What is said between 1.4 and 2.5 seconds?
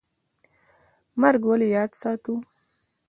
ولې یاد ساتو؟